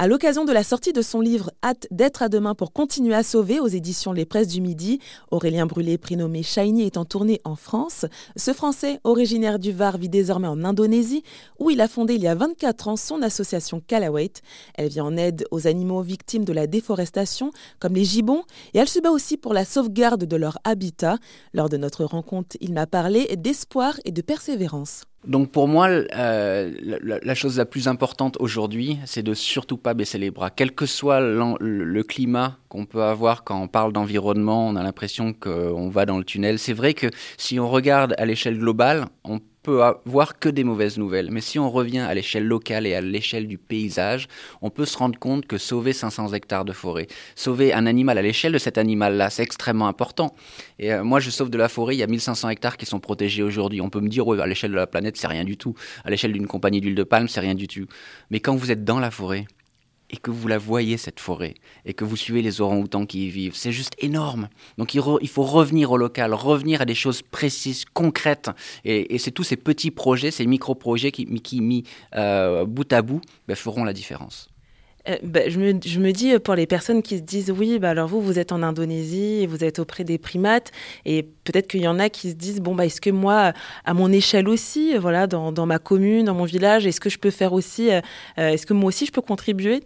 À 0.00 0.06
l'occasion 0.06 0.44
de 0.44 0.52
la 0.52 0.62
sortie 0.62 0.92
de 0.92 1.02
son 1.02 1.20
livre 1.20 1.50
Hâte 1.60 1.88
d'être 1.90 2.22
à 2.22 2.28
demain 2.28 2.54
pour 2.54 2.72
continuer 2.72 3.16
à 3.16 3.24
sauver 3.24 3.58
aux 3.58 3.66
éditions 3.66 4.12
Les 4.12 4.26
Presses 4.26 4.46
du 4.46 4.60
Midi, 4.60 5.00
Aurélien 5.32 5.66
Brûlé, 5.66 5.98
prénommé 5.98 6.44
Shiny, 6.44 6.84
est 6.84 6.96
en 6.96 7.04
tournée 7.04 7.40
en 7.42 7.56
France. 7.56 8.06
Ce 8.36 8.52
Français, 8.52 9.00
originaire 9.02 9.58
du 9.58 9.72
Var, 9.72 9.98
vit 9.98 10.08
désormais 10.08 10.46
en 10.46 10.62
Indonésie, 10.62 11.24
où 11.58 11.70
il 11.70 11.80
a 11.80 11.88
fondé 11.88 12.14
il 12.14 12.22
y 12.22 12.28
a 12.28 12.36
24 12.36 12.86
ans 12.86 12.96
son 12.96 13.22
association 13.22 13.82
Kalawait. 13.84 14.34
Elle 14.74 14.88
vient 14.88 15.06
en 15.06 15.16
aide 15.16 15.44
aux 15.50 15.66
animaux 15.66 16.02
victimes 16.02 16.44
de 16.44 16.52
la 16.52 16.68
déforestation, 16.68 17.50
comme 17.80 17.94
les 17.94 18.04
gibbons, 18.04 18.44
et 18.74 18.78
elle 18.78 18.88
se 18.88 19.00
bat 19.00 19.10
aussi 19.10 19.36
pour 19.36 19.52
la 19.52 19.64
sauvegarde 19.64 20.26
de 20.26 20.36
leur 20.36 20.58
habitat. 20.62 21.18
Lors 21.52 21.68
de 21.68 21.76
notre 21.76 22.04
rencontre, 22.04 22.56
il 22.60 22.72
m'a 22.72 22.86
parlé 22.86 23.34
d'espoir 23.36 23.98
et 24.04 24.12
de 24.12 24.22
persévérance. 24.22 25.07
Donc 25.26 25.50
pour 25.50 25.66
moi, 25.66 25.88
euh, 25.88 26.72
la, 27.02 27.34
chose 27.34 27.58
la 27.58 27.66
plus 27.66 27.88
importante 27.88 28.36
aujourd'hui, 28.40 28.98
c'est 29.04 29.22
de 29.22 29.34
surtout 29.34 29.76
pas 29.76 29.92
baisser 29.92 30.16
les 30.16 30.30
bras. 30.30 30.48
Quel 30.50 30.72
que 30.72 30.86
soit 30.86 31.20
le 31.20 32.02
climat 32.02 32.56
qu'on 32.68 32.86
peut 32.86 33.02
avoir 33.02 33.42
quand 33.44 33.60
on 33.60 33.68
parle 33.68 33.92
d'environnement, 33.92 34.68
on 34.68 34.76
a 34.76 34.82
l'impression 34.82 35.32
qu'on 35.32 35.88
va 35.88 36.06
dans 36.06 36.18
le 36.18 36.24
tunnel. 36.24 36.58
C'est 36.58 36.72
vrai 36.72 36.94
que 36.94 37.08
si 37.36 37.58
on 37.58 37.68
regarde 37.68 38.14
à 38.16 38.26
l'échelle 38.26 38.58
globale, 38.58 39.06
peut 39.62 39.82
avoir 39.82 40.38
que 40.38 40.48
des 40.48 40.64
mauvaises 40.64 40.98
nouvelles. 40.98 41.30
Mais 41.30 41.40
si 41.40 41.58
on 41.58 41.70
revient 41.70 42.00
à 42.00 42.14
l'échelle 42.14 42.46
locale 42.46 42.86
et 42.86 42.94
à 42.94 43.00
l'échelle 43.00 43.46
du 43.46 43.58
paysage, 43.58 44.28
on 44.62 44.70
peut 44.70 44.84
se 44.84 44.96
rendre 44.96 45.18
compte 45.18 45.46
que 45.46 45.58
sauver 45.58 45.92
500 45.92 46.32
hectares 46.32 46.64
de 46.64 46.72
forêt, 46.72 47.06
sauver 47.34 47.72
un 47.72 47.86
animal 47.86 48.18
à 48.18 48.22
l'échelle 48.22 48.52
de 48.52 48.58
cet 48.58 48.78
animal-là, 48.78 49.30
c'est 49.30 49.42
extrêmement 49.42 49.88
important. 49.88 50.34
Et 50.78 50.92
euh, 50.92 51.04
moi, 51.04 51.20
je 51.20 51.30
sauve 51.30 51.50
de 51.50 51.58
la 51.58 51.68
forêt, 51.68 51.96
il 51.96 51.98
y 51.98 52.02
a 52.02 52.06
1500 52.06 52.48
hectares 52.50 52.76
qui 52.76 52.86
sont 52.86 53.00
protégés 53.00 53.42
aujourd'hui. 53.42 53.80
On 53.80 53.90
peut 53.90 54.00
me 54.00 54.08
dire, 54.08 54.28
à 54.28 54.46
l'échelle 54.46 54.70
de 54.70 54.76
la 54.76 54.86
planète, 54.86 55.16
c'est 55.16 55.26
rien 55.26 55.44
du 55.44 55.56
tout. 55.56 55.74
À 56.04 56.10
l'échelle 56.10 56.32
d'une 56.32 56.46
compagnie 56.46 56.80
d'huile 56.80 56.94
de 56.94 57.04
palme, 57.04 57.28
c'est 57.28 57.40
rien 57.40 57.54
du 57.54 57.68
tout. 57.68 57.86
Mais 58.30 58.40
quand 58.40 58.54
vous 58.54 58.70
êtes 58.70 58.84
dans 58.84 59.00
la 59.00 59.10
forêt, 59.10 59.46
et 60.10 60.16
que 60.16 60.30
vous 60.30 60.48
la 60.48 60.58
voyez, 60.58 60.96
cette 60.96 61.20
forêt, 61.20 61.54
et 61.84 61.94
que 61.94 62.04
vous 62.04 62.16
suivez 62.16 62.42
les 62.42 62.60
orang-outans 62.60 63.06
qui 63.06 63.26
y 63.26 63.30
vivent. 63.30 63.54
C'est 63.54 63.72
juste 63.72 63.94
énorme. 63.98 64.48
Donc 64.78 64.94
il, 64.94 65.28
faut 65.28 65.42
revenir 65.42 65.90
au 65.90 65.96
local, 65.96 66.34
revenir 66.34 66.80
à 66.80 66.84
des 66.84 66.94
choses 66.94 67.22
précises, 67.22 67.84
concrètes. 67.84 68.50
Et, 68.84 69.18
c'est 69.18 69.30
tous 69.30 69.44
ces 69.44 69.56
petits 69.56 69.90
projets, 69.90 70.30
ces 70.30 70.46
micro-projets 70.46 71.12
qui, 71.12 71.60
mis 71.60 71.84
euh, 72.14 72.64
bout 72.64 72.90
à 72.92 73.02
bout, 73.02 73.20
ben, 73.46 73.54
feront 73.54 73.84
la 73.84 73.92
différence. 73.92 74.48
Euh, 75.08 75.16
bah, 75.22 75.48
je, 75.48 75.58
me, 75.58 75.78
je, 75.84 76.00
me, 76.00 76.12
dis, 76.12 76.38
pour 76.38 76.54
les 76.54 76.66
personnes 76.66 77.02
qui 77.02 77.16
se 77.18 77.22
disent, 77.22 77.50
oui, 77.50 77.78
bah, 77.78 77.90
alors 77.90 78.08
vous, 78.08 78.20
vous 78.20 78.38
êtes 78.38 78.52
en 78.52 78.62
Indonésie 78.62 79.46
vous 79.46 79.64
êtes 79.64 79.78
auprès 79.78 80.04
des 80.04 80.18
primates, 80.18 80.72
et 81.04 81.22
peut-être 81.22 81.68
qu'il 81.68 81.80
y 81.80 81.88
en 81.88 81.98
a 81.98 82.08
qui 82.08 82.30
se 82.30 82.34
disent, 82.34 82.60
bon, 82.60 82.74
bah, 82.74 82.86
est-ce 82.86 83.00
que 83.00 83.10
moi, 83.10 83.52
à 83.84 83.94
mon 83.94 84.12
échelle 84.12 84.48
aussi, 84.48 84.96
voilà, 84.96 85.26
dans, 85.26 85.52
dans 85.52 85.66
ma 85.66 85.78
commune, 85.78 86.26
dans 86.26 86.34
mon 86.34 86.44
village, 86.44 86.86
est-ce 86.86 87.00
que 87.00 87.10
je 87.10 87.18
peux 87.18 87.30
faire 87.30 87.52
aussi, 87.52 87.90
euh, 87.90 88.00
est-ce 88.36 88.66
que 88.66 88.74
moi 88.74 88.88
aussi, 88.88 89.06
je 89.06 89.12
peux 89.12 89.22
contribuer? 89.22 89.82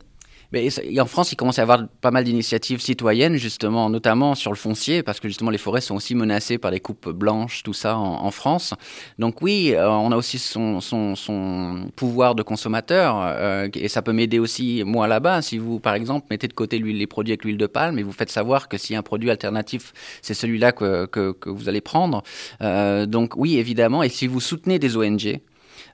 Mais 0.53 0.69
en 1.01 1.07
France, 1.07 1.33
il 1.33 1.37
commence 1.37 1.59
à 1.59 1.63
y 1.63 1.65
avoir 1.65 1.87
pas 2.01 2.11
mal 2.11 2.25
d'initiatives 2.25 2.81
citoyennes, 2.81 3.37
justement, 3.37 3.89
notamment 3.89 4.35
sur 4.35 4.51
le 4.51 4.57
foncier, 4.57 5.03
parce 5.03 5.19
que 5.19 5.29
justement 5.29 5.51
les 5.51 5.59
forêts 5.59 5.81
sont 5.81 5.95
aussi 5.95 6.15
menacées 6.15 6.59
par 6.59 6.71
des 6.71 6.81
coupes 6.81 7.09
blanches, 7.09 7.63
tout 7.63 7.73
ça 7.73 7.97
en, 7.97 8.31
France. 8.31 8.75
Donc 9.19 9.43
oui, 9.43 9.73
euh, 9.75 9.89
on 9.91 10.11
a 10.13 10.17
aussi 10.17 10.39
son, 10.39 10.81
son, 10.81 11.17
son 11.17 11.91
pouvoir 11.97 12.35
de 12.35 12.43
consommateur, 12.43 13.21
euh, 13.23 13.69
et 13.75 13.89
ça 13.89 14.03
peut 14.03 14.13
m'aider 14.13 14.39
aussi, 14.39 14.83
moi 14.85 15.07
là-bas, 15.07 15.43
si 15.43 15.59
vous, 15.59 15.81
par 15.81 15.95
exemple, 15.95 16.27
mettez 16.31 16.49
de 16.49 16.53
côté 16.53 16.79
les 16.79 17.07
produits 17.07 17.33
avec 17.33 17.45
l'huile 17.45 17.59
de 17.59 17.67
palme, 17.67 17.99
et 17.99 18.03
vous 18.03 18.13
faites 18.13 18.31
savoir 18.31 18.69
que 18.69 18.79
si 18.79 18.95
un 18.95 19.03
produit 19.03 19.31
alternatif, 19.31 19.93
c'est 20.21 20.35
celui-là 20.35 20.73
que, 20.73 21.07
que, 21.07 21.33
que, 21.33 21.51
vous 21.51 21.69
allez 21.69 21.81
prendre. 21.81 22.23
Euh, 22.61 23.07
donc 23.07 23.37
oui, 23.37 23.57
évidemment, 23.57 24.03
et 24.03 24.09
si 24.09 24.27
vous 24.27 24.41
soutenez 24.41 24.79
des 24.79 24.97
ONG, 24.97 25.41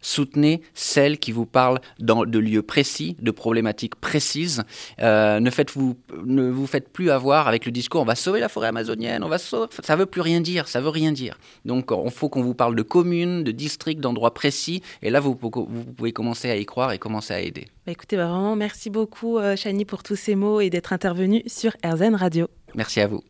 Soutenez 0.01 0.63
celles 0.75 1.19
qui 1.19 1.33
vous 1.33 1.47
parlent 1.47 1.81
dans, 1.99 2.25
de 2.25 2.39
lieux 2.39 2.63
précis, 2.63 3.17
de 3.21 3.31
problématiques 3.31 3.97
précises. 3.97 4.63
Euh, 5.01 5.41
ne, 5.41 5.51
faites 5.51 5.71
vous, 5.73 5.97
ne 6.25 6.49
vous 6.49 6.67
faites 6.67 6.89
plus 6.91 7.11
avoir 7.11 7.49
avec 7.49 7.67
le 7.67 7.73
discours 7.73 7.89
on 8.01 8.05
va 8.05 8.15
sauver 8.15 8.41
la 8.41 8.49
forêt 8.49 8.69
amazonienne, 8.69 9.25
on 9.25 9.29
va 9.29 9.39
sauver... 9.39 9.67
ça 9.83 9.97
veut 9.97 10.07
plus 10.07 10.21
rien 10.21 10.41
dire, 10.41 10.69
ça 10.69 10.81
veut 10.81 10.89
rien 10.89 11.13
dire. 11.13 11.39
Donc 11.65 11.91
il 12.05 12.11
faut 12.11 12.29
qu'on 12.29 12.43
vous 12.43 12.55
parle 12.55 12.75
de 12.75 12.83
communes, 12.83 13.45
de 13.45 13.53
districts, 13.53 14.01
d'endroits 14.01 14.35
précis. 14.35 14.83
Et 15.03 15.11
là, 15.11 15.21
vous, 15.21 15.39
vous, 15.41 15.85
pouvez 15.97 16.13
commencer 16.13 16.51
à 16.51 16.57
y 16.57 16.67
croire 16.67 16.93
et 16.93 16.99
commencer 16.99 17.35
à 17.35 17.41
aider. 17.41 17.69
Bah, 17.87 17.93
écoutez, 17.93 18.17
bah, 18.17 18.27
vraiment, 18.27 18.57
merci 18.57 18.91
beaucoup, 18.91 19.39
euh, 19.39 19.57
Chani, 19.57 19.85
pour 19.85 20.03
tous 20.03 20.17
ces 20.17 20.35
mots 20.35 20.61
et 20.61 20.71
d'être 20.71 20.93
intervenu 20.93 21.43
sur 21.47 21.73
RZN 21.85 22.15
Radio. 22.15 22.49
Merci 22.75 23.01
à 23.01 23.07
vous. 23.07 23.23